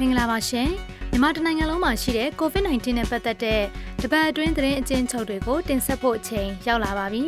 [0.00, 0.70] မင်္ဂလာပါရှင်
[1.10, 3.62] မြန်မာတနိုင်ငံလုံးမှာရှိတဲ့ COVID-19 နဲ့ပတ်သက်တဲ့
[4.02, 7.24] တပတ်အတွင်းသတင်းအကျဉ်းချုပ်တွေကိုတင်ဆက်ဖို့အချိန်ရောက်လာပါပြီ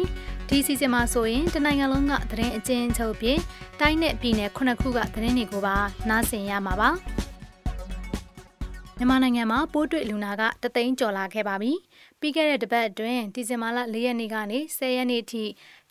[0.48, 3.38] ဒီစီစဉ်မှာဆိုရင်တနိုင်ငံလုံးကသတင်းအကျဉ်းချုပ်ပြင်
[3.80, 5.76] တိုင်းနဲ့ပြည်နယ်ခုနှစ်ခုကသတင်းတွေကိုပါ
[6.08, 6.90] နားဆင်ရမှာပါ
[8.98, 11.72] မြန်မာနိုင်ငံမှာပိုးတွေ့လူနာကတသိန်းကျော်လာခဲ့ပါပြီ
[12.20, 15.44] ပြီးခဲ့တဲ့တပတ်အတွင်းဒီဇင်ဘာလ၄ရက်နေ့ကနေ10ရက်နေ့အထိ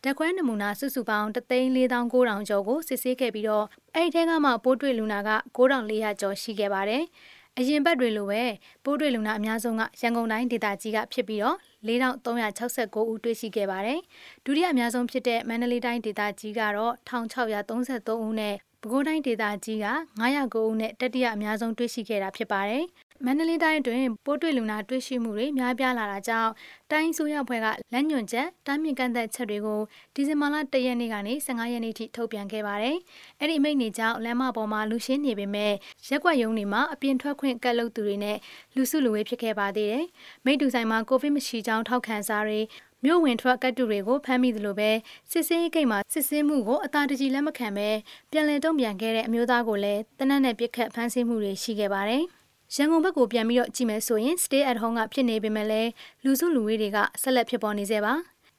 [0.03, 3.65] ဓာတ်ခွဲနမူနာစုစုပေါင်း3,4,900ကျော်ကိုစစ်ဆေးခဲ့ပြီးတော့
[3.95, 7.03] အဲ့ဒီထဲကမှပိုးတွေ့လူနာက9,400ကျော်ရှိခဲ့ပါတယ်။
[7.57, 8.43] အရင်ဘက်တွေလိုပဲ
[8.83, 11.57] ပိုးတွေ့လူနာအများဆုံးကရန်ကုန်တိုင်းဒေသကြီးကဖြစ်ပြီးတော့
[11.87, 13.99] 4,369ဦးတွေ့ရှိခဲ့ပါတယ်။
[14.45, 19.87] ဒုတိယအများဆုံးဖြစ်တဲ့မန္တလေးတိုင်းဒေသကြီးကတော့1,633ဦးနဲ့ပဲခူးတိုင်းဒေသကြီးက
[20.21, 22.83] 909ဦးနဲ့တတိယအများဆုံးတွေ့ရှိခဲ့တာဖြစ်ပါတယ်။
[23.25, 26.51] မန္တလေးတိုင်းအတွင်းပိုးတွေ့လူနာတွေ့ရှိမှုတွေများပြားလာတာကြောင့်
[26.91, 29.81] တိုင်းဆိုရဖွဲ့ကလက်ညွန်ချက်တားမြစ်ကန့်သက်ချက်တွေကို
[30.15, 32.97] ဒီဇင်ဘာလ၁ရက်နေ့ကနေ15ရက်နေ့ထိထုတ်ပြန်ခဲ့ပါတယ်။
[33.39, 35.73] အဲ့ဒီမိန့်နေကြောင့်လမ်းမပေါ်မှာလူရှင်းနေပေမဲ့
[36.07, 38.37] ရက်ွက်ရုံတွေမှာအပြင်ထွက်ခွင့်ကတ်လုပ်သူတွေနဲ့
[38.75, 40.05] လူစုလူဝေးဖြစ်ခဲ့ပါသေးတယ်။
[40.45, 42.59] မိန့်တူဆိုင်မှာကိုဗစ်မရှိကြောင်းထောက်ခံစာတွေ
[43.05, 44.91] မြို့ဝင်ထွက်ကတ်တူတွေကိုဖမ်းမိသလိုပဲ
[45.31, 47.89] စစ်ဆေးဂိတ်မှာစစ်ဆေးမှုကိုအသာတကြီးလက်မခံပဲ
[48.31, 52.25] ပြန်လည်တုံ့ပြန်ခဲ့တဲ့အမျိုးသားကိုလည်းတနက်နဲ့ပြစ်ခတ်ဖမ်းဆီးမှုတွေရှိခဲ့ပါတယ်။
[52.75, 55.89] ရန်ကုန်ဘက်ကိုပြန်ပြီးတော့ကြည့်မယ်ဆိုရင် stay at home ကဖြစ်နေပေမဲ့လည်း
[56.23, 58.13] လူစုလူဝေးတွေကဆက်လက်ဖြစ်ပေါ်နေသေးပါ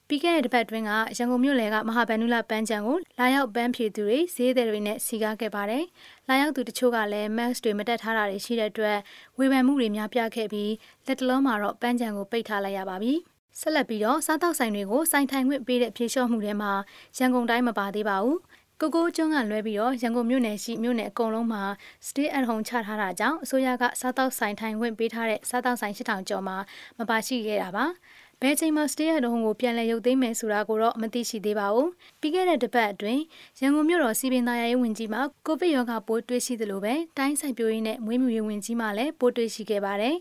[0.09, 5.84] ပြီးခဲ့တဲ့တစ်ပတ်တွင်းကရန်ကုန်မြို့လယ်ကမဟာဗန္ဓုလပန်းချံကိုလာရောက်ပန်းဖြေသူတွေဈေးသည်တွေနဲ့စီကားခဲ့ပါတယ်။
[6.29, 8.98] လာရောက်သူတချို့ကလည်း mask တွေမတက်ထားတာတွေရှိတဲ့အတွက်
[9.39, 10.73] ဝေဖန်မှုတွေများပြားခဲ့ပြီး
[11.06, 13.15] လက်တလုံးမှာတော့ပန်းချံကိုပိတ်ထားလိုက်ရပါပြီ။
[13.61, 16.73] ဆက်လက်ပြီးတော့စားတောက်ဆိုင်တွေကိုစိုင်ထိုင်ခွင့်ပေးတဲ့ဖြေလျှော့မှုတွေမှာ
[17.19, 18.39] ရန်ကုန်တိုင်းမပါသေးပါဘူး။
[18.80, 21.62] ကိုကိုကျွန်းကလွဲပြီးတော့ရန်ကုန်မြို့နယ်ရှိမြို့နယ်အကုန်လုံးမှာ
[22.06, 26.56] stay at home ချထားတာကြောင့်အစိုးရကစားတောက်ဆိုင်ထိုင်ခွင့်ပေးထားတဲ့စားတောက်ဆိုင်8000ကျော်မှာ
[26.98, 27.84] မပါရှိခဲ့တာပါ
[28.42, 33.22] ဘယ်ချိန်မှာ stay at home ကိုပြန်လည်ရုပ်သိမ်းမယ်ဆိုတာကိုတော့မသိရှိသေးပါဘူးပြီးခဲ့တဲ့တစ်ပတ်အတွင်း
[33.61, 40.16] ရန်ကုန်မြို့တော်စီပင်သားရေးဝန်ကြီးမှကိုဗစ်ရောဂါပိုးတွေ့ရှိသလိုပဲတိုင်းဆိုင်ပြိုးရင်းနဲ့မွေးမြူရေးဝန်ကြီးမှလည်းပိုးတွေ့ရှိခဲ့ပါတယ်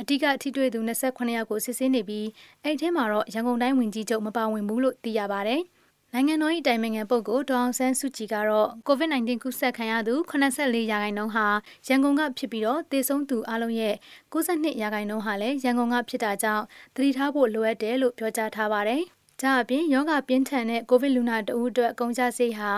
[0.00, 2.26] အဓိကအထိတွေ့သူ28ယောက်ကိုစစ်ဆေးနေပြီး
[2.64, 5.62] အဲ့ထဲမှာတော့ရန်ကုန်တိုင်းဝန်ကြီးချုပ်မပါဝင်ဘူးလို့သိရပါတယ်။
[6.12, 11.46] နိုင်ငံတော်၏တိုင်ပင်ခံပုဂ္ဂိုလ်ဒေါအောင်ဆန်းစုကြည်ကတော့ COVID-19 ကူးစက်ခံရသူ84ရာခိုင်နှုန်းဟာ
[11.88, 13.94] ရန်ကုန်ကဖြစ်ပြီးတော့သေဆုံးသူအလုံးရဲ့
[14.32, 19.02] 92ရာခိုင်နှုန်းဟာလည်းရန်ကုန်ကဖြစ်တာကြောင့်သတိထားဖို့လိုအပ်တယ်လို့ပြောကြားထားပါတယ်။
[19.42, 22.72] ဒါအပြင်ယောဂပြင်းထန်တဲ့ကိုဗစ်လူနာတဦးအတွက်အကုန်ကျစရိတ်ဟာ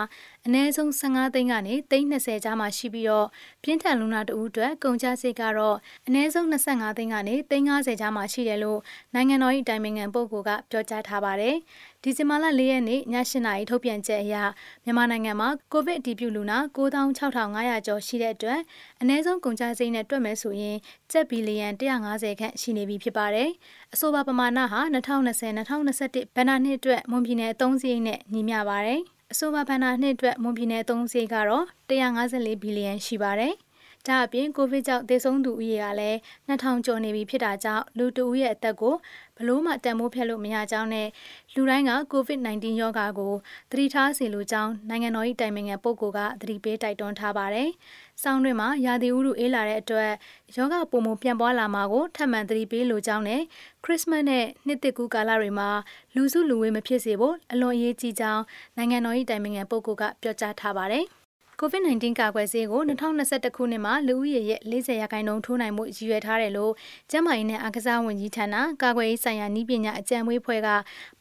[0.47, 3.27] အနည်းဆုံး15သိန်းကနေ320ကျားမှာရှိပြီးတော့
[3.63, 5.77] ပြင်းထန်လူနာတဦးအတွက်ကုန်ကျစရိတ်ကတော့
[6.07, 8.79] အနည်းဆုံး25သိန်းကနေ350ကျားမှာရှိတယ်လို့
[9.13, 11.55] နိုင်ငံတော်၏တိုင်ပင်ခံပုဂ္ဂိုလ်ကပြောကြားထားပါတယ်။
[12.03, 14.35] ဒီဇင်ဘာလ၄ရက်နေ့ည8:00နာရီထုတ်ပြန်ချက်အရ
[14.83, 18.59] မြန်မာနိုင်ငံမှာကိုဗစ်အတည်ပြုလူနာ96,500ကျော်ရှိတဲ့အတွက်
[19.01, 20.77] အနည်းဆုံးကုန်ကျစရိတ်နဲ့တွက်မယ်ဆိုရင်
[21.11, 23.49] ကျပ်ဘီလီယံ150ခန့်ရှိနေပြီဖြစ်ပါတယ်။
[23.93, 29.01] အဆိုပါပမာဏဟာ2020-2021ဘဏ္ဍာနှစ်အတွက်မွန်ပြည်နယ်အသုံးစရိတ်နဲ့ညီမျှပါတယ်။
[29.33, 33.53] အဆိုပါဘဏ္ဍာနှစ်အတွက်မွန်ပြည်နယ်အသုံးစရိတ်ကတော့154ဘီလီယံရှိပါတယ်။
[34.07, 36.17] ဒါအပြင်ကိုဗစ်ကြောင့်သေဆုံးသူဦးရေကလည်း
[36.49, 38.95] 2000ကျော်နေပြီဖြစ်တာကြောင့်လူတဦးရဲ့အသက်ကို
[39.37, 41.07] ဘလို့မှတန်မိုးဖျက်လို့မရကြောင်းနဲ့
[41.55, 43.33] လူတိုင်းက COVID-19 ရောဂါကို
[43.71, 47.69] သတိထားစေလိုကြောင်းနိုင်ငံတော်၏တိုင်ပင်ခံပုဂ္ဂိုလ်ကသတိပေးတိုက်တွန်းထားပါတယ်။
[48.23, 50.11] စောင်းတွင်မှာရာသီဥတုအေးလာတဲ့အတွက်
[50.55, 53.41] ယောဂပုံမှုပြန်ပွားလာမှာကိုထပ်မံသတိပေးလိုကြောင်းနဲ့
[53.83, 55.69] ခရစ်စမတ်နဲ့နှစ်သစ်ကူးကာလတွေမှာ
[56.15, 58.43] လူစုလူဝေးမဖြစ်စေဖို့အလွန်အရေးကြီးကြောင်း
[58.77, 61.05] နိုင်ငံတော်၏တိုင်ပင်ခံပုဂ္ဂိုလ်ကပြောကြားထားပါတယ်။
[61.61, 66.73] COVID-19 ကာကွယ်ဆေးကို2021ခုနှစ်မှာလူဦးရေရဲ့40ရာခိုင်နှုန်းထိုးနိုင်မှုရည်ရွယ်ထားတယ်လို့
[67.11, 70.69] ကျန်းမာရေးနဲ့အားကစားဝန်ကြီးဌာနကာကွယ်ရေးဆိုင်ရာနှီးပညာအကြံပေးဖွဲ့က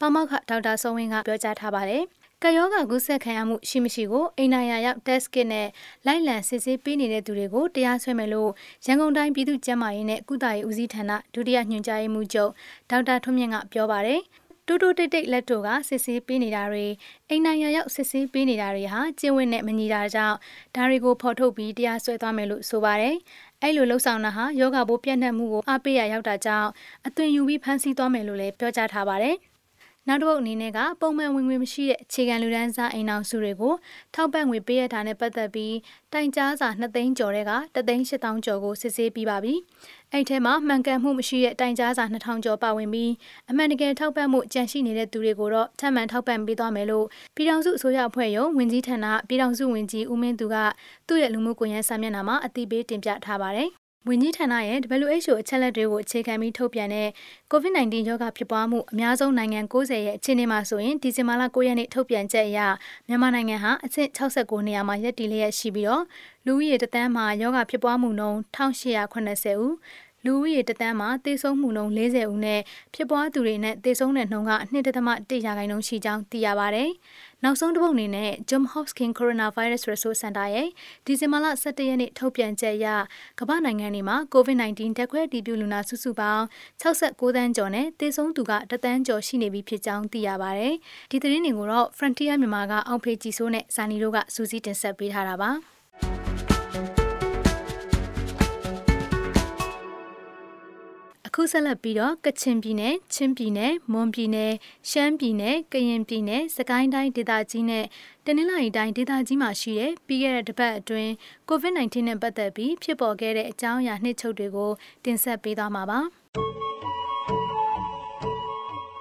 [0.00, 2.04] ပမောက္ခဒေါက်တာစောဝင်းကပြောကြားထားပါတယ်။
[2.44, 5.68] ကယောဂကူးစက်ခံရမှုရှိမရှိကိုအိန္ဒိယရောက် test kit နဲ့
[6.06, 8.50] လိုက်လံစစ်ဆေးပေးနေတဲ့သူတွေကိုတရားစွဲမယ်လို့
[8.86, 12.50] ရန်ကုန်တိုင်းပြည်သူ့ကျန်းမာရေးနဲ့ကုသရေးဦးစီးဌာနဒုတိယညွှန်ကြားရေးမှူးချုပ်
[12.90, 14.20] ဒေါက်တာထွန်းမြင့်ကပြောပါတယ်။
[14.66, 16.86] တိုးတိုးတိတ်တိတ်လက်တို့ကစစ်ဆေးပေးနေတာတွေ
[17.28, 20.36] အိမ်နိုင်ရရောက်စစ်ဆေးပေးနေတာတွေဟာကျင့်ဝတ်နဲ့မညီတာကြောင့်
[20.74, 23.16] ဒါတွေကိုဖော်ထုတ်ပြီးတရားစွဲသွားမယ်လို့ဆိုပါတယ်။
[23.62, 26.68] အဲ့လိုလှုပ်ဆောင်တာဟာယောဂဘိုးပြန့်နှံ့မှုကိုအားပေးရရောက်တာကြောင့်
[27.06, 29.36] အသွင်ယူပြီးဖမ်းဆီးသွားမယ်လို့လည်းပြောကြားထားပါတယ်။
[30.10, 33.74] နောက်တစ်ပုတ်အနေနဲ့ကပုံမှန်ဝင်ငွေမရှိတဲ့အခြေခံလူဒန်းစားအိမ်အောင်စုတွေကို
[34.14, 35.76] ထောက်ပံ့ငွေပေးရတာနဲ့ပတ်သက်ပြီး
[36.12, 39.54] တိုင်ကြားစာ2သိန်းကျော်တဲ့က3သိန်း8000ကျော်ကိုစစ်ဆေးပြီးပါပြီ။
[40.12, 43.12] အဲ့ထဲမှာမှန်ကန်မှုမရှိတဲ့တိုင်ကြားစာ2000ကျော်ပါဝင်ပြီး
[43.50, 47.06] အမှန်တကယ်ထောက်ပံ့မှုကြန့်ရှိနေတဲ့သူတွေကိုတော့ထပ်မံထောက်ပံ့ပေးသွားမယ်လို့
[47.36, 50.56] ပြည်ထောင်စုအစိုးရအဖွဲ့ရုံးဝင်ကြီးဌာနပြည်ထောင်စုဝင်ကြီးဦးမင်းသူက
[51.08, 53.70] သူ့ရဲ့လူမှုကွန်ရက်စာမျက်နှာမှာအသိပေးတင်ပြထားပါတယ်။
[54.06, 57.08] ဝန်ကြီးဌာနရဲ့ WHO အချက်အလက်တွေကိုအခြေခံပြီးထုတ်ပြန်တဲ့
[57.52, 62.60] COVID-19 ရောဂါဖြစ်ပွားမှုအများဆုံးနိုင်ငံ90ရဲ့အခြေအနေမှာဆိုရင်ဒီဇင်ဘာလ9ရက်နေ့ထုတ်ပြန်ချက်အရ
[63.08, 66.04] မြန်မာနိုင်ငံဟာအဆင့်69နေရာမှာရပ်တည်လျက်ရှိပြီးတော့
[66.46, 69.74] လူဦးရေတသန်းမှာရောဂါဖြစ်ပွားမှုနှုန်း1880ဦး
[70.24, 72.60] လူဦးရေတသန်းမှာသေဆုံးမှုနှုန်း40ဦးနဲ့
[72.94, 76.84] ဖြစ်ပွားသူတွေနဲ့သေဆုံးတဲ့နှုန်းက2.1ရာခိုင်နှုန်းရှိကြောင်းသိရပါဗျ။
[77.44, 80.68] နောက်ဆုံးတစ်ပုဒ်အနေနဲ့ Johns Hopkins Coronavirus Resource Center ရဲ့
[81.06, 82.86] ဒီဇင်ဘာလ17ရက်နေ့ထုတ်ပြန်ချက်အရ
[83.38, 86.44] ကမ္ဘာနိုင်ငံတွေမှာ COVID-19 ဓာတ်ခွဲအတည်ပြုလူနာစုစုပေါင်း
[86.82, 90.74] 69သန်းကျော်နဲ့သေဆုံးသူကတသန်းကျော်ရှိနေပြီဖြစ်ကြောင်းသိရပါတယ်။
[91.10, 95.50] ဒီသတင်းတွေကိုတော့ Frontier မြန်မာကအောင်ဖေးကြည်စိုးနဲ့ဇာနီတို့ကစူးစီးတင်ဆက်ပေးထားတာပါ။
[101.34, 104.52] ခုဆက်လက်ပြီးတော့ကချင်ပြည်နယ်၊ချင်းပြည်နယ်၊မွန်ပြည်နယ်၊
[104.90, 107.84] ရှမ်းပြည်နယ်၊ကရင်ပြည်နယ်၊စကိုင်းတိုင်းဒေသကြီးနဲ့
[108.26, 111.10] တနင်္လာရီတိုင်းဒေသကြီးမှာရှိတဲ့ပြီးခဲ့တဲ့တစ်ပတ်အတွင်း
[111.48, 114.70] COVID-19 နဲ့ပတ်သက်ပြီးဖြစ်ပေါ်ခဲ့တဲ့အကြောင်းအရာနှိမ့်ချုပ်တွေကို
[115.04, 116.00] တင်ဆက်ပေးသွားမှာပါ။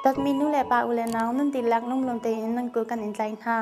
[0.04, 3.56] ဒတ်မီနူလေပါဦးလေနောင်နန်တီလက်နုံလုံတေနန်ကိုကန်အင်လိုက်ဟာ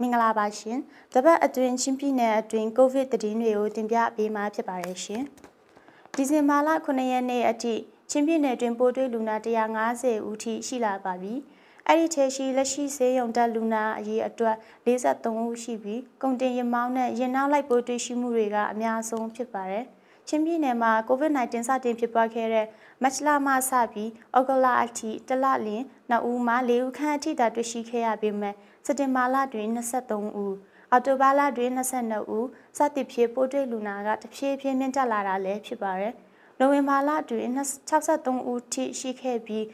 [0.00, 0.78] မင်္ဂလာပါရှင်။
[1.14, 5.22] တပတ်အတွင်းချင်းပြည်နယ်အတွင်း COVID သတင်းတွေကိုတင်ပြပေးမှာဖြစ်ပါတယ်ရှင်။
[6.14, 7.74] ဒီဇင်ဘာလ9ရက်နေ့အထိ
[8.10, 9.36] ချင်းပြည်နယ်တွင်ပိုးတွေ့လူနာ
[9.82, 11.34] 150ဦးထိရှိလာပါပြီ။
[11.88, 14.56] အဲ့ဒီထဲရှိလက်ရှိဆေးရုံတက်လူနာအရေးအတွက်
[14.86, 19.84] 43ဦးရှိပြီးကုန်တင်ရမောင်းနဲ့ရင်နောက်လိုက်ပိုးတွေ့ရှိမှုတွေကအများဆုံးဖြစ်ပါတယ်။
[20.28, 22.66] ချင်းပြည်နယ်မှာ COVID-19 စတင်ဖြစ်ပွားခဲ့တဲ့
[23.02, 28.54] မတ်လမှစပြီးဩဂုတ်လအထိတလလင်နှစ်ဦးမှ၄ဦးခန့်အထိသာတွေ့ရှိခဲ့ရပေမဲ့
[28.86, 30.56] စက်တင်ဘာလတွင်23ဦး
[30.90, 32.46] အော်တိုဘာလတွင်22ဦး
[32.78, 36.14] စသဖြင့်ပိုးတွေ့လူနာကတဖြည်းဖြည်းမြင့်တက်လာတာလည်းဖြစ်ပါတယ်။
[36.58, 37.50] နိုဝင်ဘာလအတွင်း
[37.90, 39.64] 63ဦးထိရှိခဲ့ပြီး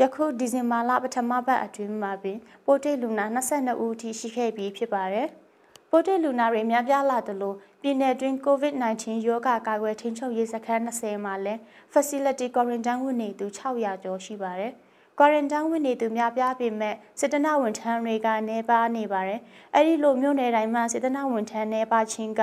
[0.00, 5.28] ယခုဒီဇင်ဘာလပထမပတ်အတွင်းမှာပင်ပိုတေလူနာ22ဦးထိရှိခဲ့ပြီးဖြစ်ပါတယ်။
[5.90, 11.60] ပိုတေလူနာတွေများပြားလာသလိုပြည်내တွင် COVID-19 ရောဂါကာကွယ်ထိန်းချုပ်ရေးစခန်း20မှာလည်း
[11.92, 14.72] facility quarantine ဝင်နေသူ600ကျော်ရှိပါတယ်။
[15.18, 19.40] quarantine ဝင်နေသူများပြားပေမဲ့စစ်တနဝန်ထမ်းတွေကနေပါနေပါတယ်။
[19.74, 22.40] အဲဒီလိုမျိုးနယ်တိုင်းမှာစစ်တနဝန်ထမ်းနေပါချင်းက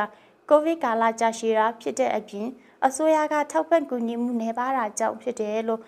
[0.50, 2.48] ကိုဗစ်ကာလကြာရှည်တာဖြစ်တဲ့အပြင်
[2.86, 5.82] အစိုးရကထောက်ပံ့ကူညီမှုနေပါတာကြောင့်ဖြစ်တယ်လို့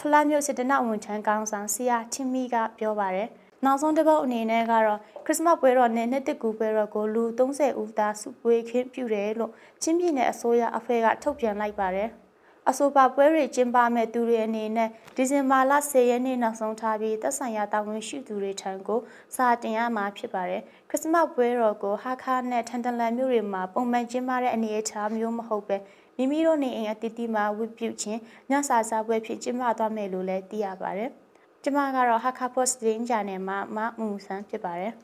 [0.00, 3.28] ဖလားမျိုးစစ်တနဝန်ထမ်းကောင်းဆောင်ဆီယာချင်းမီကပြောပါတယ်။
[3.64, 9.52] နောက်ဆုံးတစ်ပုတ်အနေနဲ့ကတော့ခရစ်စမတ်ပွဲတော်နဲ့နှစ်တကူပွဲတော်ကိုလူ30ဦးသားစုပွဲခင်းပြုတယ်လို့
[9.82, 12.10] ချင်းပြည်နယ်အစိုးရအဖွဲ့ကထုတ်ပြန်လိုက်ပါတယ်။
[12.70, 19.00] အဆိုပါပွဲတွေကျင်းပမဲ့သူတွေအနေနဲ့ဒီဇင်ဘာလ10ရက်နေ့နောက်ဆုံးထားပြီးသက်ဆိုင်ရာတာဝန်ရှိသူတွေထံကို
[19.36, 25.76] စာတင်ရမှာဖြစ်ပါတယ်။ခရစ်စမတ်ပွဲတော်ကိုဟာခါနဲ့ထန်တလန်မြို့တွေမှာပုံမှန်ကျင်းပတဲ့အနေအထားမျိုးမဟုတ်ပဲ
[26.16, 28.20] မိမိတို့နေအိမ်အတီးတီးမှာဝတ်ပြုခြင်း
[28.50, 31.10] ညစာစားပွဲဖြစ်ကျင်းပသွားမယ်လို့လည်းသိရပါတယ်။
[31.62, 34.92] ကျမကတော့ဟာခါပို့စ်တင်းဂျာနယ်မှာမမူဆန်းဖြစ်ပါတယ်။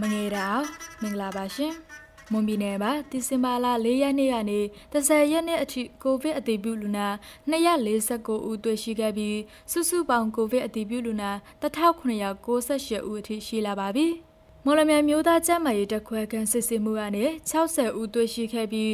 [0.00, 0.46] မငယ်တာ
[1.02, 1.72] မင်္ဂလာပါရှင်။
[2.32, 4.60] မွန်ပြည်နယ်မှာဒီဇင်ဘာလ၄ရက်နေ့ကနေ
[4.92, 7.06] 30ရက်နေ့အထိကိုဗစ်အတည်ပြုလူနာ
[7.50, 9.38] 249ဦးတွေ့ရှိခဲ့ပြီး
[9.72, 11.30] စုစုပေါင်းကိုဗစ်အတည်ပြုလူနာ
[11.62, 14.08] 1998ဦးအထိရှိလာပါပြီ။
[14.66, 18.90] မော်လမြိုင်မျိုးသားကျန်းမာရေးတက်ခွဲခန်းစစ်ဆေးမှုကနေ60ဦးတွေ့ရှိခဲ့ပြီး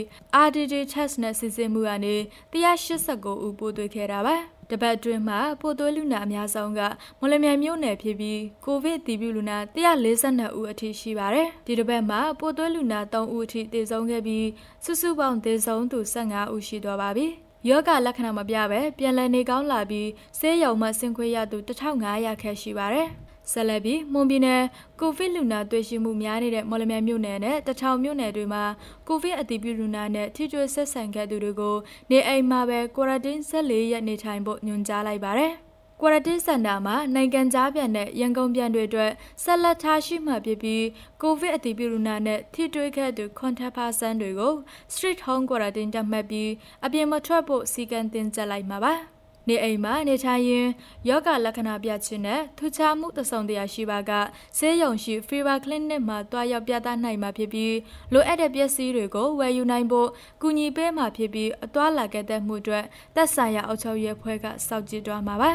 [0.47, 2.15] RDD test နဲ့စစ်ဆေးမှုကနေ
[2.53, 4.37] 189ဦးပို့တွေ့ခဲ့တာပါ။
[4.71, 6.81] တပတ်အတွင်းမှာပိုသွေးလူနာအများဆုံးက
[7.21, 14.47] မော်လမြိုင်မြို့နယ်ဖြစ်ပြီးကိုဗစ်တည်ပြုလူနာ142ဦးအထိရှိပါတယ်။ဒီတပတ်မှာပိုသွေးလူနာ3ဦးအထိသေဆုံးခဲ့ပြီး
[14.85, 17.27] စုစုပေါင်းသေဆုံးသူ15ဦးရှိသွားပါပြီ။
[17.69, 20.09] ယောဂလက္ခဏာမပြပဲပြန်လည်နေကောင်းလာပြီး
[20.39, 23.11] ဆေးရုံမှဆင်းခွင့်ရသူ1500ခန့်ရှိပါတယ်။
[23.53, 24.63] ဆက်လက်ပြီးမွန်ပြည်နယ်
[25.01, 28.65] ကိုဗစ်လူနာတွေ့ရှိမှုများနေတဲ့မော်လမြိုင်မြို့နယ်နဲ့တထောင်မြို့နယ်တွေမှာ
[29.09, 31.77] ကိုဗစ်အတည်ပြုလူနာနဲ့ထိတွေ့ဆက်ဆံခဲ့သူတွေကို
[32.11, 35.55] နေအိမ်မှာပဲကွာရတင်း14ရက်နေထိုင်ဖို့ညွှန်ကြားလိုက်ပါတယ်။
[36.03, 39.13] ကွာရတင်းစင်တာမှာနိုင်ငံသားပြန်တဲ့ရန်ကုန်ပြန်တွေအတွက်
[39.45, 40.85] ဆက်လက်ထားရှိမှဖြစ်ပြီး
[41.23, 44.53] ကိုဗစ်အတည်ပြုလူနာနဲ့ထိတွေ့ခဲ့သူ contact person တွေကို
[44.95, 46.51] street home quarantine တက်မှတ်ပြီး
[46.85, 48.95] အပြင်မထွက်ဖို့စီကံတင်ကြလိုက်မှာပါ။
[49.49, 50.69] နေအိမ်မှာနေထိုင်ရင်
[51.09, 54.11] ယောဂလက္ခဏာပြခြင်းနဲ့ထူးခြားမှုတစုံတရာရှိပါက
[54.59, 57.77] ဆေးရုံရှိ Fever Clinic မှာတွားရောက်ပြသနိုင်မှာဖြစ်ပြီး
[58.13, 60.09] လိုအပ်တဲ့ပစ္စည်းတွေကိုဝယ်ယူနိုင်ဖို့
[60.43, 65.53] ကူညီပေးမှာဖြစ်ပြီးအသွာလာခဲ့တဲ့မှုအတွက်သက်ဆိုင်ရာအုပ်ချုပ်ရေးအဖွဲ့ကစောင့်ကြည့်သွားမှာပါ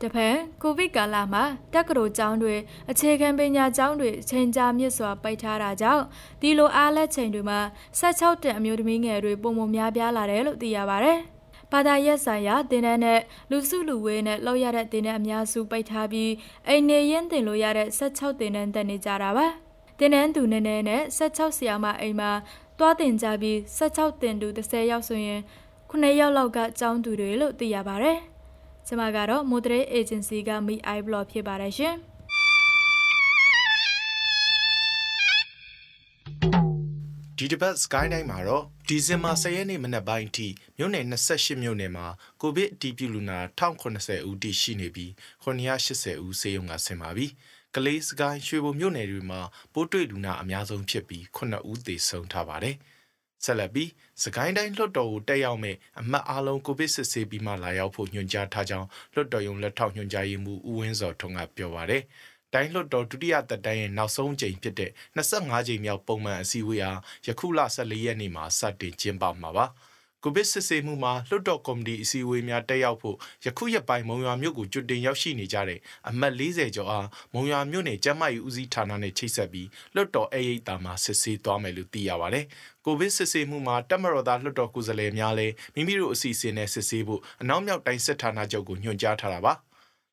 [0.00, 1.42] တဖန်ကိုဗစ်ကာလမှာ
[1.74, 2.54] တက္ကသိုလ်ကျောင်းတွေ
[2.90, 6.04] အခြေခံပညာကျောင်းတွေချိန်ကြာမြင့်စွာပိတ်ထားတာကြောင့်
[6.40, 7.60] ဒီလိုအားလက်ချိန်တွေမှာ
[8.00, 11.14] 16တန်အမျိုးသမီးငယ်တွေပုံမများပြားလာတယ်လို့သိရပါဗျ။
[11.72, 16.32] ဘာသာရပ်ဆိုင်ရာတင်တန်းနဲ့လူစုလူဝေးနဲ့လောက်ရတဲ့တင်တန်းအများစုပိတ်ထားပြီး
[16.68, 19.46] အိမ်နေရင်တင်လို့ရတဲ့16တင်တန်းတက်နေကြတာပါ
[19.98, 22.30] တင်တန်းသူနည်းနည်းနဲ့16ဆရာမအိမ်မှာ
[22.78, 25.40] တွားတင်ကြပြီး16တင်သူ30ယောက်ဆိုရင်
[25.90, 28.18] 9ယောက်လောက်ကကျောင်းသူတွေလို့သိရပါတယ်
[28.86, 31.94] ကျွန်မကတော့ Moderate Agency က Mi iBlog ဖြစ်ပါတယ်ရှင်
[37.42, 42.06] ဒီတစ်ပတ် Sky တိုင်းမှာတော့ဒီဇင်ဘာ10ရက်နေ့မနက်ပိုင်းအထိမြို့နယ်28မြို့နယ်မှာ
[42.40, 45.10] ကိုဗစ်အတည်ပြုလူနာ1090ဦးတိရှိနေပြီး
[45.44, 47.26] 980ဦးဆေးရုံကဆင်ပါပြီ။
[47.74, 49.40] ကလေးစကိုင်းရွှေဘုံမြို့နယ်တွေမှာ
[49.72, 52.76] ပိုးတွေ့လူနာအများဆုံးဖြစ်ပြီး9ဦးသေဆုံးထားပါတယ်
[53.44, 53.90] ဆက်လက်ပြီး
[54.24, 62.02] စကိုင်းတိုင်းလွှတ်တော်ကိုတက်ရောက်မဲ့အမတ်အားလုံးကိုဗစ်စစ်ဆေးပြီးမှလာရောက်ဖို့ညွှန်ကြားထားကြောင်းလွှတ်တော်ရုံးလက်ထောက်ညွှန်ကြားရေးမှူးဦးဝင်းစောထွန်းကပြောပါရယ်
[62.54, 69.66] တိုင်းလွှတ်တော်ဒုတိယသက်တမ်းရဲ့နောက်ဆုံးကြိမ်ဖြစ်တဲ့25ကြိမ်မြောက်ပုံမှန်အစည်းအဝေးအားယခုလ14ရက်နေ့မှာစတင်ကျင်းပမှာပါ
[70.24, 82.44] ကိုဗစ်စစ်ဆေးမှုမှာလွှတ်တော်ကော်မတီအစည်းအဝေးများတက်ရောက်ဖို့ယခုရက်ပိုင်းမုံရွာမြို့ကိုကြွတင်ရောက်ရှိနေကြတဲ့အမတ်40ကျော်အားမုံရွာမြို့နယ်ကျန်းမာရေးဦးစီးဌာနနဲ့ချိတ်ဆက်ပြီးလွှတ်တော်အရေးတာမှာစစ်ဆေးသွားမယ်လို့သိရပါတယ်။
[82.84, 89.54] ကိုဗစ်စစ်ဆေးမှုမှာတက်မတော်သားလွှတ်တော်ကိုယ်စားလှယ်များလည်းမိမိတို့အစီအစဉ်နဲ့စစ်ဆေးဖို့အနောက်မြောက်တိုင်းစစ်ဌာနချုပ်ကိုညွှန်ကြားထားတာပါ။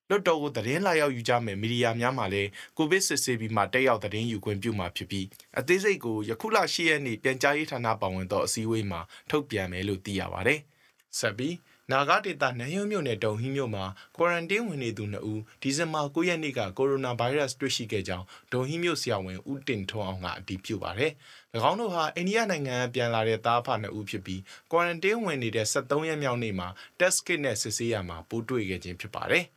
[0.09, 5.25] လွတ်တော်ကိုသတင်းလာရောက်ယူကြမယ်မီဒီယာများမှလည်းကိုဗစ်စစ်ဆေးပြီးမှတက်ရောက်သတင်းယူခွင့်ပြုမှာဖြစ်ပြီး
[5.59, 10.59] အသေးစိတ်ကိုယခုလ10ရက်နေ့ပြန်ကြားရေးဌာနပါဝင်သောအစည်းအဝေးမှာထုတ်ပြန်မယ်လို့သိရပါတယ်။
[11.19, 11.55] ဆက်ပြီး
[11.91, 13.85] နာဂဒေတာနန်းရုံမြို့နယ်တုံဟီမြို့မှာ
[14.17, 21.11] ကွာရန်တင်းဝင်နေသူ2ဦးဒီဇင်ဘာ9ရက်နေ့ကကိုရိုနာဗိုင်းရပ်စ်တွေ့ရှိခဲ့ကြောင်းဒုံဟီမြို့ဆရာဝန်ဦးတင်ထွန်းအောင်ကအတည်ပြုပါတယ်။၎
[21.69, 26.67] င်းတို့ဟာအိန္ဒိယနိုင်ငံပြန်လာတဲ့သားဖ2ဦးဖြစ်ပြီးကွာရန်တင်းဝင်နေတဲ့73ရက်မြောက်နေ့မှာ
[26.99, 29.45] test kit နဲ့စစ်ဆေးရမှာပို့တွေ့ခဲ့ခြင်းဖြစ်ပါတယ်။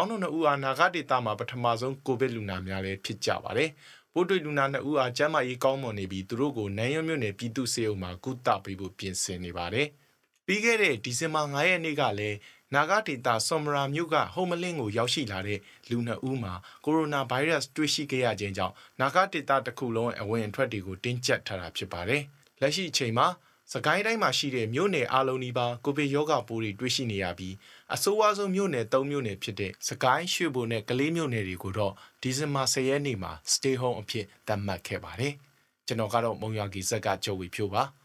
[0.00, 3.70] င်းတို့နှစ်ဦးအားနာဂဒေတာမှာပထမဆုံးကိုဗစ်လူနာများလည်းဖြစ်ကြပါတယ်။
[4.12, 9.86] ပိုးတွေ့လူနာနှစ်ဦးအားကျန်းမာရေးကောင်းမွန်နေပြီးသူတို့ကိုနန်းရွမြို့နယ်ပြည်သူ့စေအုပ်မှာကုသပေးဖို့ပြင်ဆင်နေပါတယ်။
[10.46, 12.36] ပြီးခဲ့တဲ့ဒီဇင်ဘာ9ရက်နေ့ကလည်း
[12.74, 15.58] နာဂဒေတာဆော်မရာမြို့ကဟိုမလင်းကိုရောက်ရှိလာတဲ့
[15.90, 22.22] လူနှစ်ဦးမှာကိုရိုနာဗိုင်းရပ်စ်တွေ့ရှိခဲ့ရခြင်းကြောင့်နာဂဒေတာတစ်ခုလုံးအဝင်အထွက်တွေကိုတင်းကျပ်ထားတာဖြစ်ပါတယ်။
[22.60, 23.26] လက်ရှိအချိန်မှာ
[23.72, 27.54] စကိုင်းတိုင်းမှာရှိတဲ့မြို့နယ်အလုံးနီးပါးကိုဗစ်ရောဂါပိုးတွေတွေ့ရှိနေရပြီး
[27.94, 31.92] အဆိုးအဝါဆုံးမြို့နယ်၃မြို့နယ်ဖြစ်တဲ့စကိုင်းရွှေဘိုနဲ့ကလေးမြို့နယ်တွေကိုတော့
[32.22, 35.32] ဒီဇင်ဘာ10ရက်နေ့မှာ stay home အဖြစ်သတ်မှတ်ခဲ့ပါတယ်။
[35.86, 37.82] ကျွန်တော်ကတော့မုံရွာကီဇက်ကကြိုဝီဖြိုးပါ။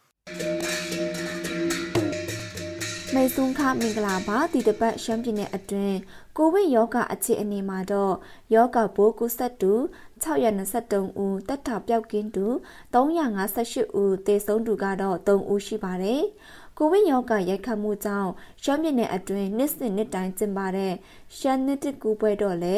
[3.16, 5.98] မေဆုန်းခမင်္ဂလာပါဒီတပတ်ရှမ်းပြည်နယ်အတွင်း
[6.38, 8.16] ကိုဗစ်ရောဂါအခြေအနေမှာတော့
[8.54, 9.74] ယောဂပိုးကူးစက်သူ
[10.24, 12.46] 623ဦးတက်တာပြောက်ကင်းသူ
[12.94, 16.22] 358ဦးသေဆုံးသူကတော့3ဦးရှိပါတယ်။
[16.78, 18.32] ကိုဗစ်ရောဂါရိုက်ခတ်မှုကြောင့်
[18.64, 20.94] ရှမ်းပြည်နယ်အတွင်းနှစ်စဉ်နှစ်တိုင်းကျင်းပတဲ့
[21.38, 22.78] ရှမ်းနှစ်တကူပွဲတော့လေ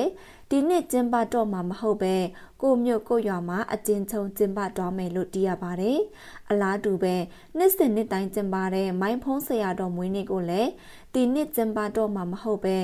[0.55, 2.15] ဒီနှစ်ကျင်းပတော့မှာမဟုတ်ပဲ
[2.61, 5.99] ကိုမြို့ကိုရွာမှာအကျဉ်းချုံကျင်းပသွားမယ်လို့သိရပါတယ်။
[6.49, 7.15] အလားတူပဲ
[7.57, 10.69] နှစ်စဉ်နှစ်တိုင်းကျင်းပတဲ့မိုင်းဖုံးဆရာတော်မွေးနေ့ကိုလည်း
[11.13, 12.77] ဒီနှစ်ကျင်းပတော့မှာမဟုတ်ပဲ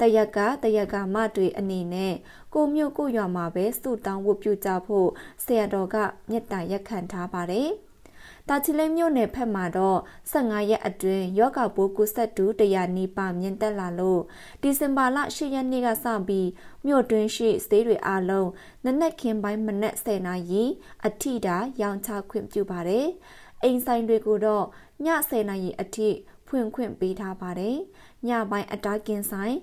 [0.00, 2.14] တရက်ကတရက်ကမတွေအနေနဲ့
[2.54, 5.08] ကိုမြို့ကိုရွာမှာပဲစုတောင်းဝတ်ပြုကြဖို့
[5.44, 5.96] ဆရာတော်က
[6.30, 7.70] မြတ်တာရက်ခံထားပါတယ်။
[8.50, 9.98] တာချီလိတ်မြို့နယ်ဖက်မှာတော့
[10.32, 14.20] 15ရက်အတွင်းယောဂပိုးကူးစက်သူ100နီးပါးမြင့်တက်လာလို့
[14.62, 16.48] ဒီဇင်ဘာလ10ရက်နေ့ကစပြီး
[16.86, 18.48] မြို့တွင်းရှိစသေးတွေအားလုံး
[18.84, 20.62] နနက်ခင်းပိုင်းမနက်10နာရီ
[21.06, 23.06] အထိတာရောင်းချခွင့်ပြုပါတယ်။
[23.62, 24.64] အိမ်ဆိုင်တွေကိုတော့
[25.04, 26.08] ည10နာရီအထိ
[26.46, 27.76] ဖွင့်ခွင့်ပေးထားပါတယ်။
[28.28, 29.56] ညပိုင်းအတားကင်းဆိုင်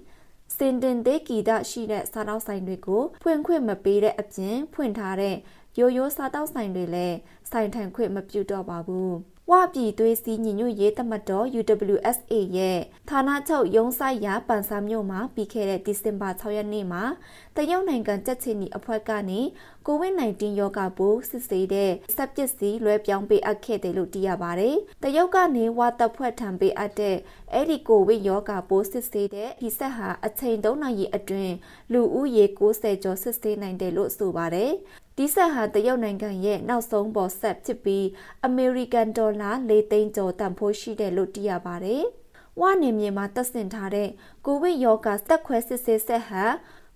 [0.58, 5.36] စင်တင်သေးကီတရှိတဲ့စားတောက်ဆိုင်တွေကိုဖွင့်ခွင့်မပေးတဲ့အပြင်ဖွင့်ထားတဲ့
[5.78, 7.18] ရိုးရိုးစားတောက်ဆိုင်တွေလည်း
[7.52, 9.14] ဆိုင်ထန်ခွင့်မပြုတော့ပါဘူး။
[9.52, 17.04] ဝပြည်သွေးစည်းညီညွတ်ရေးတမတော် UWSA ရဲ့ဌာနချုပ်ရုံးဆိုင်ရာပန်ဆာမြို့မှာပြီးခဲ့တဲ့ဒီဇင်ဘာ6ရက်နေ့မှာ
[17.56, 19.40] တရုတ်နိုင်ငံကြက်ချီနီအဖွဲ့ကနေ
[19.88, 27.18] ကိုဗစ် -19 ရောဂါပိုးစစ်ဆေးတဲ့စက်ပစ္စည်းလွှဲပြောင်းပေးအပ်ခဲ့တယ်လို့သိရပါတယ်။တရုတ်ကနေဝါတပ်ဖွဲ့ထံပေးအပ်တဲ့
[27.54, 31.56] အဲ့ဒီကိုဗစ်ရောဂါပိုးစစ်ဆေးတဲ့ဒီဆက်ဟာအချိန်3နာရီအတွင်း
[31.92, 34.74] လူဦးရေ90ကျော်စစ်ဆေးနိုင်တယ်လို့ဆိုပါတယ်
[35.17, 38.05] ဒီဆက်ဟာတရုတ်နိုင်ငံရဲ့နောက်ဆုံးပေါ်ဆက်ဖြစ်ပြီး
[38.46, 42.03] အမေရိကန်ဒေါ်လာ၄သိန်းကျော်တန်ဖိုးရှိတယ်လို့သိရပါတယ်။
[42.60, 44.10] ဝနေမြေမှာတပ်ဆင်ထားတဲ့
[44.46, 46.43] ကိုဗစ်ရောဂါစက်ခွဲစစ်ဆေးဆက်ဟာ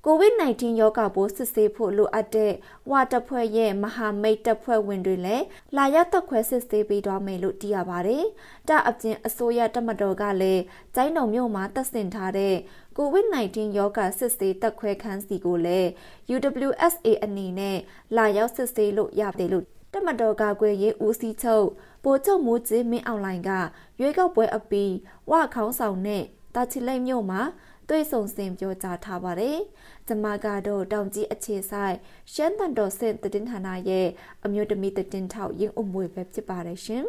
[0.06, 2.54] ကိုဗစ် -19 ရောဂါပိုးစစ်ဆေးဖို့လိုအပ်တဲ့
[2.92, 8.26] ဝါတပ်ဖွဲ့ရဲ့မဟာမိတ်တပ်ဖွဲ့ဝင်တွေလည်းလာရောက်တက်ခွဲစစ်ဆေးပေးသွားမယ်လို့သိရပါတယ်။
[8.68, 10.62] တအပြင်အစိုးရတပ်မတော်ကလည်း
[10.96, 12.56] ကျိုင်းတုံမြို့မှာတပ်ဆင်ထားတဲ့
[12.98, 15.90] ကိုဗစ် -19 ရောဂါစစ်ဆေးတက်ခွဲခန်းစီကိုလည်း
[16.36, 17.78] UWSA အနေနဲ့
[18.16, 21.68] လာရောက်စစ်ဆေးလို့ရတယ်လို့တမတော်ကကွယ်ရေးဦးစီးချုပ်
[22.04, 23.52] ပိုချုပ်မိုးကျင်းမင်းအောင်လိုင်က
[24.00, 24.92] ရွေးကောက်ပွဲအပီး
[25.30, 26.24] ဝခေါင်းဆောင်နဲ့
[26.56, 27.42] တာချီလိတ်မြို့မှာ
[27.90, 29.58] တွေ့ဆုံစင်ပြောကြားထားပါတယ်။
[30.08, 31.96] ကျမကတော့တောင်ကြီးအခြေဆိုင်
[32.34, 34.08] ရှမ်းတန်တော်စင်တည်င်းဌာနရဲ့
[34.46, 37.06] အမျိုးသမီးတည်င်းထောက်ရင်းအမွေပဲဖြစ်ပါတယ်ရှင်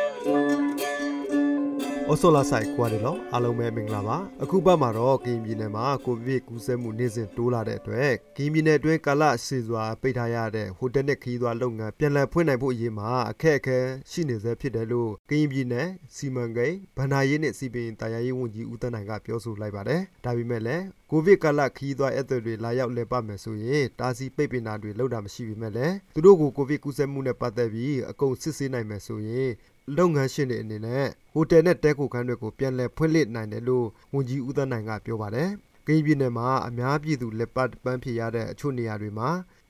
[2.10, 13.80] ဩဆိုလာဆိုင်ကွာတယ်လို့အားလုံးပဲမင်္ဂလာပါအခုပတ်မှာတော့ကင်းပြည်နယ်မှာကိုဗစ်ကူးစက်မှုနေ့စဉ်တိုးလာတဲ့အတွက်ကင်းပြည်နယ်အတွင်းကာလရှည်စွာပိတ်ထားရတဲ့ဟိုတယ်နဲ့ခီးသွားလုပ်ငန်းပြန်လည်ဖွင့်နိုင်ဖို့အရေးမှာအခက်အခဲ
[14.12, 29.50] ရှိနေဆဲဖြစ်တယ်လို့ကင်းပြည်နယ်စီမံကိန်းဗန္ဒာရေးနဲ့စီပင်တာယာရေးဝန်ကြီးဦးတန်းနိုင်ကပြောဆိုလိုက်ပါတယ်ဒါပေမဲ့လည်းကိုဗစ်ကာလခီးသွားအဲ့တွေလာရောက်လည်ပတ်မယ်ဆိုရင်တာစီပိတ်ပင်တာတွေလောက်တာမရှိပေမဲ့လည်းသူတို့ကိုကိုဗစ်ကူးစက်မှုနဲ့ပတ်သက်ပြီးအကုန်စစ်ဆေးနိုင်မယ်ဆိုရင်
[29.98, 35.50] လုပ်ငန်းရှင်တွေအနေနဲ့ဟိုတယ်နဲ့တဲခိုခန်းတွေကိုပြန်လည်ဖွင့်လှစ်နိုင်တယ်လို့ဝန်ကြီးဦးသန်းနိုင်ကပြောပါတယ်။
[35.88, 39.30] ကရင်ပြည်နယ်မှာအများပြည်သူလက်ပတ်ပန်းဖြစ်ရတဲ့အချို့နေရာတွေမှာ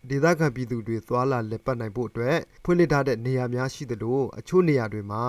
[0.10, 5.24] ဒေသခံပြည်သူတွေသွာလာလက်ပတ်နိုင်ဖို့အတွက်ဖွင့်လှစ်ထားတဲ့နေရာများရှိသလိုအချို့နေရာတွေမှာ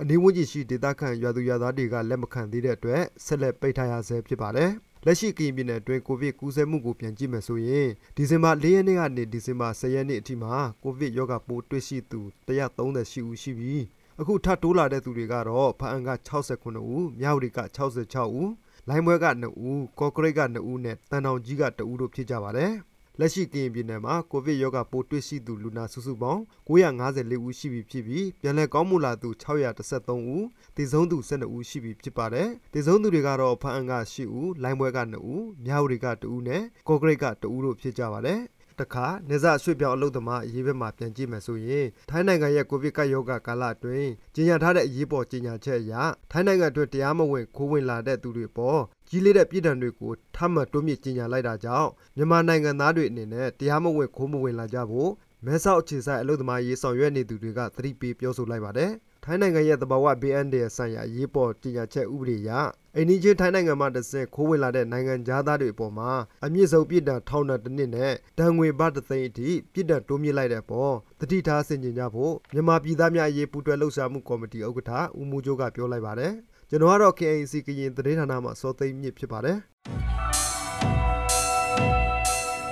[0.00, 4.70] အနည်းဝန်းကျင်ရှိဒေသခံရွာသူရွာသားတွေကလက်မခံသေးတဲ့အတွက်ဆက်လက်ပိတ်ထားရဆဲဖြစ်ပါတယ်။
[5.06, 13.82] လက်ရှိကရင်ပြည်နယ်အတွင်းကိုဗစ်ကူးစက်မှုကိုပြန်ကြည့်မယ်ဆိုရင်ဒီဇင်ဘာ၄ရက်နေ့ကနေဒီဇင်ဘာ10ရက်နေ့အထိမှာကိုဗစ်ရောဂါပိုးတွေ့ရှိသူ138ဦးရှိပြီး
[14.20, 18.48] အခုထပ်တိုးလာတဲ့သူတွေကတော့ဖအံက69ဦး၊မြဝတီက66ဦး၊
[18.88, 22.72] လိုင်းဘွဲက2ဦး၊ကော့ကရိတ်က2ဦးနဲ့တန်တောင်ကြီးက2ဦးတို့ဖြစ်ကြပါတယ်။
[23.18, 30.42] လက်ရှိကရင်ပြည်နယ်မှာကိုဗစ်ရောဂါပိုးတွေ့ရှိသူလူနာစုစုပေါင်း954ဦးရှိပြီဖြစ်ပြီးပြန်လည်ကောင်းမွန်လာသူ613ဦး၊
[30.76, 38.40] တည်ဆုံးသူ12ဦးရှိပြီဖြစ်ပါတယ်။တည်ဆုံးသူတွေကတော့ဖအံက10ဦး၊လိုင်းဘွဲက2ဦး၊မြဝတီက2ဦးနဲ့ကော့ကရိတ်က2ဦးတို့ဖြစ်ကြပါတယ်။
[38.80, 45.94] တခါနေဇရွှေ့ပြောင်းအလုပ်သမားအရေးဘက်မှာပြန်ကြည့်မယ်ဆိုရင်ထိုင်းနိုင်ငံရဲ့ကိုဗစ်ကပ်ရောဂါကာလအတွင်းကြီးညာထားတဲ့အရေးပေါ်ကြီးညာချက်အရ
[46.30, 55.10] ထိုင်းနိုင်ငံအတွင်းတရားမဝင်ခိုးဝင်လာတဲ့သူတွေပေါ်ကြီးလေးတဲ့ပြည်ဒဏ်တွေကိုထပ်မံတိုးမြင့်ကြီးညာလိုက်တာကြောင့်မြန်မာနိုင်ငံသားတွေအနေနဲ့တရားမဝင်ခိုးမဝင်လာကြဖို့
[55.44, 58.92] မဲဆောက်အခြေဆိုင်အလုပ်သမားရေးဆောင်ရွက်နေသူတွေကသတိပေးပြောဆိုလိုက်ပါတယ်
[59.28, 62.50] ထိုင်းနိုင်ငံရဲ့သဘာဝဘေးအန္တရာယ်ဆိုင်ရာရေးပေါ်ကြီးညာချက်ဥပဒေအရ
[62.96, 65.14] အိန္ဒိချင်းထိုင်းနိုင်ငံမှာတဆင့်ခိုးဝင်လာတဲ့နိုင်ငံ
[65.46, 66.10] သားတွေအပေါ်မှာ
[66.44, 76.32] အမြင့်ဆုံးပြည်ဒဏ်ထောင်ဒဏ်တစ်နှစ်နဲ့ဒဏ်ငွေဘတ်တစ်သိန်းအထိပြည်ဒဏ်တိုးမြင့်လိုက်တဲ့အပေါ်တတိထားဆင်ခြင်ကြဖို့မြန်မာပြည်သားများအရေးပူးတွဲလှုပ်ရှားမှုကော်မတီဥက္ကဋ္ဌဦးမူကျိုးကပြောလိုက်ပါတယ်
[76.70, 79.58] ကျွန်တော်ကတော့ KAC ကရင်သတင်းဌာနမှစောသိမ်းမြင့်ဖြစ်ပါတယ်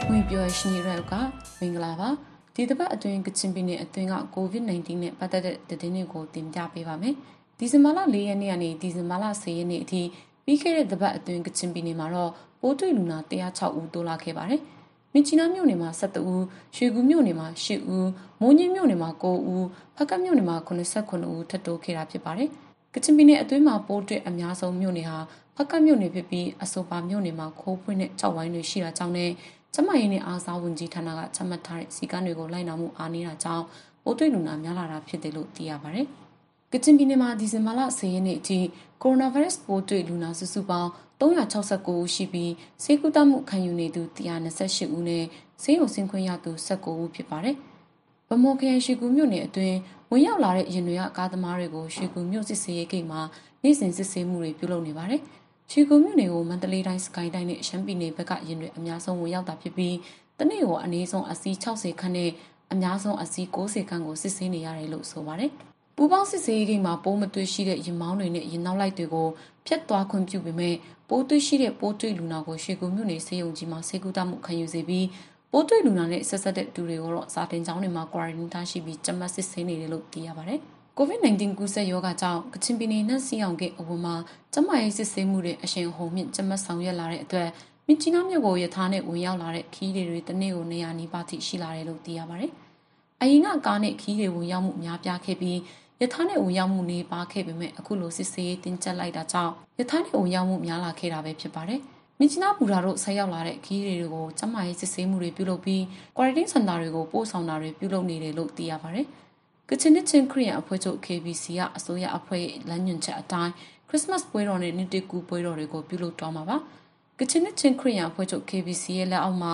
[0.08, 1.12] ဝင်ပြောရှင်ရက်က
[1.58, 7.14] မင်္ဂလာပါ ဒီတစ်ပတ်အတွင်းကချင်ပြည်နယ်အတွင်းက COVID-19 နဲ့ပတ်သက်တဲ့သတင်းတွေကိုတင်ပြပေးပါမယ်။
[7.58, 10.02] ဒီဇင်ဘာလ၄ရက်နေ့ကနေဒီဇင်ဘာလ10ရက်နေ့အထိ
[10.44, 12.30] ပြီးခဲ့တဲ့တစ်ပတ်အတွင်းကချင်ပြည်နယ်မှာတော့
[12.60, 14.60] ပိုးတွေ့လူနာ106ဦးတိုးလာခဲ့ပါတယ်။
[15.14, 16.40] မြချီနာမြို့နယ်မှာ17ဦး၊
[16.76, 18.06] ရွှေကူမြို့နယ်မှာ10ဦး၊
[18.40, 19.62] မိုးညင်းမြို့နယ်မှာ9ဦး၊
[19.96, 22.48] ဖကတ်မြို့နယ်မှာ89ဦးထပ်တိုးခဲ့တာဖြစ်ပါတယ်။
[22.94, 25.18] ကချင်ပြည်နယ်အတွင်းမှာပိုးတွေ့အများဆုံးမြို့နယ်ဟာ
[25.56, 29.30] ဖကတ်မြို့နယ်ဖြစ်ပြီးအဆိုပါမြို့နယ်မှာခိုးဖွင့်တဲ့ကြောက်ဝိုင်းတွေရှိတာကြောင့်နဲ့
[29.74, 33.64] ကျမရေးနဲ့အားစားဝန်ကြီးဌာနကချမှတ်ထားတဲ့စီကံတွေကိုလိုက်နာမှုအားနည်းတာကြောင့်
[34.02, 36.06] ပိုးတွေ့လူနာများလာတာဖြစ်တယ်လို့သိရပါတယ်။
[36.72, 38.58] ကချင်ပြည်နယ်မှာဒီဇင်ဘာလ10ရက်နေ့အထိ
[39.02, 40.90] ကိုရိုနာဗိုင်းရပ်စ်ပိုးတွေ့လူနာစုစုပေါင်း
[41.20, 42.52] 369ဦးရှိပြီး
[42.82, 44.02] ဆေးကုသမှုခံယူနေသူ
[44.48, 45.24] 128ဦးနဲ့
[45.62, 47.56] ဆေးရုံဆင်းခွင့်ရသူ19ဦးဖြစ်ပါတယ်။
[48.28, 49.76] ဗမော်ခရိုင်ရှိကူမြို့နယ်အတွင်း
[50.10, 53.20] ဝင်ရောက်လာတဲ့ရင်တွေကကားသမားတွေကိုရှိကူမြို့စစ်ဆေးရေးဂိတ်မှာ
[53.62, 55.20] နေ့စဉ်စစ်ဆေးမှုတွေပြုလုပ်နေပါတယ်။
[55.70, 59.96] ချီကူမြို့နယ်ကိုမန္တလေးတိုင်းစကိုင်းတိုင်းနဲ့ရှမ်းပြည်နယ်ဘက်ကရင်တွေအများဆုံးဝင်ရောက်တာဖြစ်ပြီး
[60.38, 62.30] တနေ့ကိုအနည်းဆုံးအစီး60ခန်းနဲ့
[62.72, 65.50] အများဆုံးအစီး90ခန်းကိုစစ်ဆေးနေရတယ်လို့ဆိုပါတယ်။
[65.96, 69.28] ပူပေါင်းစစ်ဆေးရေးမှာပိုးမတွေ့ရှိတဲ့ရင်မောင်းတွေနဲ့ရင်နောက်လိုက်တွေကို
[69.66, 70.74] ဖျက်သွားခွင့်ပြုပေမဲ့
[71.08, 75.06] ပိုးတွေ့ရှိတဲ့ပိုးတွေ့လူနာကိုရှေကူမြို့နယ်စေယုံကြီးမှာစေကူတမှုခံယူစေပြီး
[75.52, 80.60] ပိုးတွေ့လူနာနဲ့ဆက်ဆက်တဲ့သူတွေကိုတော့စာတင်ကျောင်းတွေမှာ quarantine ထားရှိပြီးကြမ်းမစစ်ဆေးနေတယ်လို့သိရပါတယ်။
[80.98, 84.14] COVID-19 ကူးစက်ရောဂါကြောင့်ကချင်ပြည်နယ်နဲ့စီအောင်ကအဝမှာ
[84.52, 87.48] ကျမရေးစစ်ဆေးမှုတွေအရှင်ဟုန်မြင့်ကျမဆောင်ရွက်လာတဲ့အတွက်
[87.86, 92.52] မြချီနာမြို့ကိုရထားနဲ့ဝင်ရောက်လာတဲ့ခီးတွေတနေ့ကိုနေရာနီးပါးထိရှိလာတယ်လို့သိရပါတယ်။
[93.22, 95.58] အရင်ကကားနဲ့ခီးတွေဝင်ရောက်မှုများပြားခဲ့ပြီး
[96.00, 101.80] ရထားနဲ့ဝင်ရောက်မှုနေပါခဲ့ပေမဲ့အခုလိုစစ်ဆေးရေးတင်ကျပ်လိုက်တာကြောင့်ရထားနဲ့ဝင်ရောက်မှုများလာခဲ့တာပဲဖြစ်ပါတယ်။
[102.18, 105.80] မြချီနာပူရာတို့ဆက်ရောက်လာတဲ့ခီးတွေကိုကျမရေးစစ်ဆေးမှုတွေပြုလုပ်ပြီး
[106.16, 109.06] quarantine center တွေကိုပို့ဆောင်တာတွေပြုလုပ်နေတယ်လို့သိရပါတယ်။
[109.70, 113.52] ကချင်နစ်ချင်းခရီးယန်အဖွဲ့ချုပ် KBC ကအစိုးရအဖွဲ့လမ်းညွှန်ချက်အတိုင်း
[113.88, 116.56] ခရစ်စမတ်ပွဲတော်နဲ့နှစ်တကူပွဲတော်တွေကိုပြုလုပ်သွားမှာပါ။
[117.18, 119.52] ကချင်နစ်ချင်းခရီးယန်အဖွဲ့ချုပ် KBC ရဲ့လက်အောက်မှာ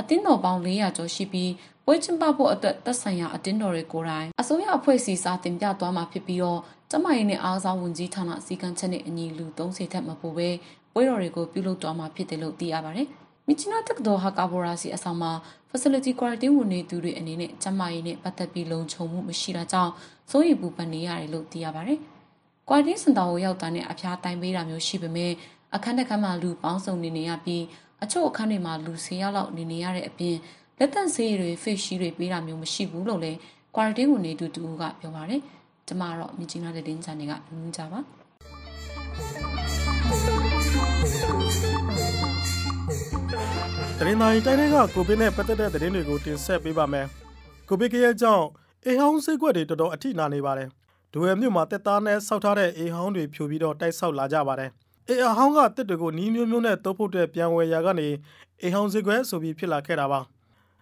[0.00, 1.52] အတင်းတော်ပေါင်း400ကျော်ရှိပြီး
[1.84, 10.48] ပွဲကျင်းပဖို့အတွက်သက်ဆိုင်ရာအတင်းတော်တွေကိုယ်တိုင်အစိုးရအဖွဲ့စီစာတင်ပြသွားမှာဖြစ်ပြီးတော့ကျမရေးနဲ့အားစားဝန်ကြီးဌာနစီကံချက်နဲ့အညီလူ30ထက်မပိုဘဲ
[10.92, 13.08] ပွဲတော်တွေကိုပြုလုပ်သွားမှာဖြစ်တယ်လို့သိရပါတယ်။
[13.46, 15.32] မြချီနာတက္ကသိုလ်ဟာကာဘိုရာစီအဆောင်မှာ
[15.70, 19.92] facility quarantine ဝင်နေသူတွေအနေနဲ့ကျန်းမာရေးနဲ့ပတ်သက်ပြီးလုံခြုံမှုမရှိတာကြောင့်
[20.30, 21.98] စိုးရိမ်ပူပန်နေရတယ်လို့သိရပါတယ်။
[22.68, 25.32] quarantine စင်တာကိုရောက်တာနဲ့အဖျားတိုင်ပေးတာမျိုးရှိပေမဲ့
[25.74, 27.62] အခန်းတစ်ခန်းမှာလူပေါင်းစုံနေနေရပြီး
[28.02, 30.36] အချို့အခန်းတွေမှာလူ10ယောက်လောက်နေနေရတဲ့အပြင်
[30.78, 33.38] လက်တန့်ဆေးတွေ face shield တွေပေးတာမျိုးမရှိဘူးလို့လည်း
[33.74, 35.40] quarantine ဝင်နေသူတူကပြောပါတယ်။
[35.88, 38.00] ကျမတော့မြချီနာတဲ့တင်းချန်တွေကလူကြပါ။
[44.04, 47.06] တရင်တိုင်းတိုင်းကကိုဗစ်နဲ့ပတ်သက်တဲ့သတင်းတွေကိုတင်ဆက်ပေးပါမယ်။
[47.68, 48.46] ကိုဗစ်ကရဲ့ကြောင့်
[48.86, 50.68] အေဟောင်းစိတ်ကွက်တွေတော်တော်အထိနာနေပါတယ်။
[51.12, 54.70] ဒူဝဲမြို့မှာတက်သားနဲ့ဆောက်ထားတဲ့အေဟောင်းတွေဖြိုပြီးတော့တိုက်ဆောက်လာကြပါတယ်။
[55.08, 58.08] အေအဟောင်းကတစ်တွေကိုနီးမျိုးမျိုးနဲ့တုပ်ဖို့တဲ့ပြန်ဝယ်ရာကနေ
[58.62, 60.20] အေဟောင်းစိတ်ကွက်ဆိုပြီးဖြစ်လာခဲ့တာပါ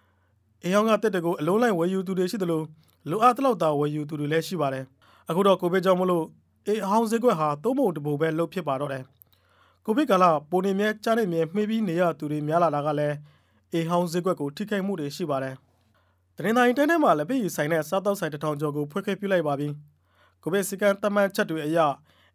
[0.63, 2.61] ။အေဟောင်းကတစ်တွေကိုအလုံးလိုက်ဝယ်ယူသူတွေရှိသလို
[3.09, 4.85] လိုအပ်တဲ့လောက်သာဝယ်ယူသူတွေလည်းရှိပါတယ်။
[5.29, 6.25] အခုတော့ကိုဗစ်ကြောင့်မလို့
[6.67, 9.03] အေအဟောင်းစိတ်ကွက်ဟာသုံးပုံတပုံပဲလှုပ်ဖြစ်ပါတော့တယ်။
[9.85, 13.15] ကိုဗစ်ကာလပိုနေမြဲကြားနေမြဲမှီးပြီးနေရသူတွေများလာတာကလည်း
[13.73, 15.55] အေဟောင်းဈေးကွက်ကိုထိခိုက်မှုတွေရှိပါတယ်။
[16.35, 19.67] တရင်တိုင်းတဲထဲမှာလည်းပြည်ဆိုင်တဲ့စားတောက်ဆိုင်တထောင်ကျော်ကိုဖွင့်ခဲ့ပြလိုက်ပါပြီ။
[20.43, 21.79] ကိုဗစ်စကန်တမန်ချက်တွေအရ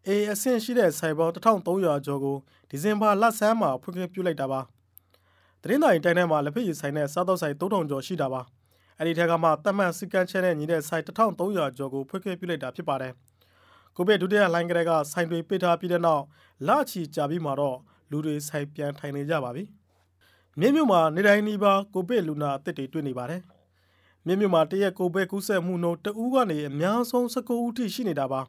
[0.06, 2.36] အေအဆင့်ရှိတဲ့ဆိုင်ပေါင်း1300ကျော်ကို
[2.70, 4.60] ဒီဇင်ဘာလဆန်းမှာဖွင့်ခဲ့ပြလိုက်တာပါ။
[5.62, 8.42] တသတင်းတိုင်းတိုင်းထဲမှာလက်ဖက်ရည်ဆိုင်နဲ့စားတော့ဆိုင်3000ကျော်ရှိတာပါ
[8.98, 13.12] အဲ့ဒီထက်ကမှတတ်မှတ်စကန်ချဲနဲ့ညီတဲ့ဆိုင်1300ကျော်ကိုဖွင့်ခဲ့ပြလိုက်တာဖြစ်ပါတယ်
[13.96, 16.24] ကိုဗစ်ဒုတိယလိုင်းကလေးကဆိုင်တွေပိတ်ထားပြီးတဲ့နောက်
[16.68, 17.78] လချီကြာပြီးမှတော့
[18.10, 19.64] လူတွေဆိုင်ပြန်ထိုင်နေကြပါပြီ
[20.60, 23.42] မြင်းမြို့မှာနေတိုင်းနီးပါးကိုဗစ်လူနာအသစ်တွေတွေ့နေပါတယ်
[24.26, 28.40] မြင်းမြို့မှာတရက်ကိုဗစ်ကူးစက်မှုနှုန်းတဦးကနေအများဆုံး19ဦးထိရှိနေတာပါ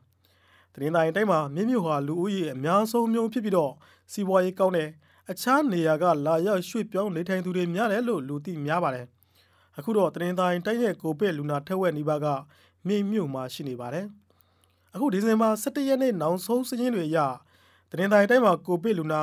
[0.74, 3.74] သတင်းတိုင်းတိုင်းမှာမြင်းမြို့ဟာလူဦးရေအများဆုံးမျိုးဖြစ်ပြီးတော့
[4.12, 4.90] စီးပွားရေးကောင်းတဲ့
[5.32, 9.06] အခြားနေရာကလာရောက်ရွှေ့ပြောင်းနေထိုင်သူတွေများတယ်လို့လူသိများပါတယ်။
[9.78, 12.28] အခုတော့တရင်တိုင်းတိုင်းရဲ့ကိုပစ်လူနာထက်ဝက်နီးပါးက
[12.88, 14.08] မြိတ်မြို့မှာရှိနေပါတယ်။
[14.98, 17.20] အခုဒီဇင်ဘာ17ရက်နေ့နောက်ဆုံးစည်းရင်းတွေအရ
[17.92, 19.20] တရင်တိုင်းတိုင်းမှာကိုပစ်လူနာ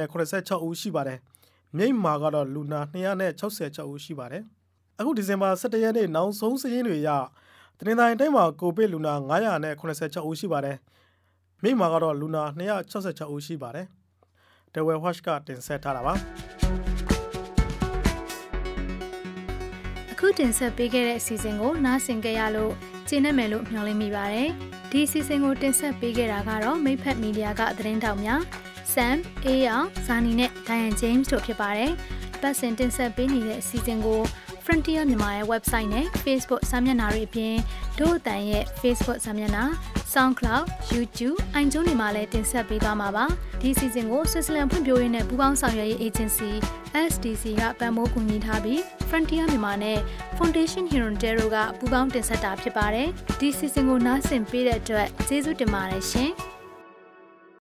[0.00, 1.18] 986ဦးရှိပါတယ်။
[1.76, 4.42] မြိတ်မှာကတော့လူနာ266ဦးရှိပါတယ်။
[4.98, 7.10] အခုဒီဇင်ဘာ17ရက်နေ့နောက်ဆုံးစည်းရင်းတွေအရ
[7.78, 9.14] တရင်တိုင်းတိုင်းမှာကိုပစ်လူနာ
[9.60, 10.76] 986ဦးရှိပါတယ်။
[11.62, 13.86] မြိတ်မှာကတော့လူနာ266ဦးရှိပါတယ်။
[14.72, 16.14] The Well Watch ကတင်ဆက်ထားတာပါ
[20.12, 22.72] အခုတင်ဆက်ပေးခဲ့တဲ့အစီအစဉ်ကိုနားဆင်ကြရလို့
[23.08, 24.48] ကျေနပ်မယ်လို့မျှော်လင့်မိပါတယ်
[24.92, 28.40] ဒီအစီအစဉ်ကိုတင်ဆက်ပေးခဲ့တာကတော့မိဖက်မီဒီယာကသတင်းတောက်များ
[28.92, 29.76] Sam, Aya,
[30.06, 31.92] Zani နဲ့ Diane James တို့ဖြစ်ပါတယ်
[32.40, 34.20] ပတ်စင်တင်ဆက်ပေးနေတဲ့အစီအစဉ်ကို
[34.64, 37.54] Frontier မြန်မာရဲ့ website နဲ့ Facebook စာမျက်နှာတွေအပြင်
[37.98, 39.64] ဒို့အတန်ရဲ့ Facebook စာမျက်နှာ
[40.12, 43.24] SoundCloud, YouTube, iTunes တွေမှာလည်းတင်ဆက်ပေးသွားမှာပါ။
[43.60, 46.50] ဒီ season ကို Switzerland ဖွံ့ဖြိုးရေးနဲ့ပူးပေါင်းဆောင်ရွက်ရေး agency
[47.10, 48.80] SDC ကပံ့ပိုးကူညီထားပြီး
[49.12, 49.98] Frontier မြန်မာနဲ့
[50.36, 53.08] Foundation Hirondero ကပူးပေါင်းတင်ဆက်တာဖြစ်ပါတယ်။
[53.40, 56.30] ဒီ season ကိုနားဆင်ပေးတဲ့အတွက်ကျေးဇူးတင်ပါတယ်ရှင်။